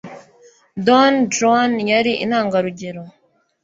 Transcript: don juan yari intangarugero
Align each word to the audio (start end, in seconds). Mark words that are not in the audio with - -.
don 0.85 1.13
juan 1.35 1.71
yari 1.91 2.11
intangarugero 2.23 3.03